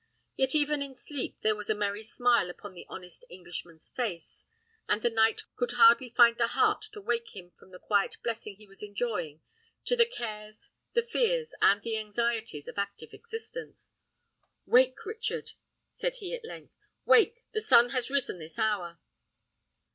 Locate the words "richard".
15.05-15.51